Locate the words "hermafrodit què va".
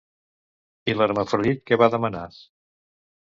1.03-1.91